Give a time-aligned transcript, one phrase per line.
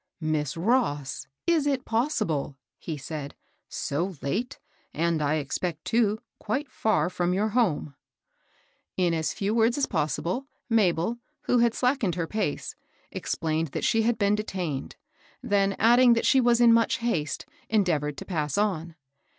[0.19, 1.27] "Miss Ross!
[1.45, 2.57] is it possible?
[2.69, 3.35] *' he said;''
[3.89, 4.57] so late,
[4.95, 7.93] and I expect, too, quite far from your home?"
[8.97, 12.75] In as few words as possible, Mabel, who had slackened her pace,
[13.11, 14.95] explained that she had been detained;
[15.43, 18.95] then, adding that she was in much haste, endeavored to pass on.